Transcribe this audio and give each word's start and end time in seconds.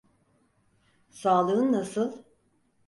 Sağlığın 1.09 1.71
nasıl? 1.71 2.23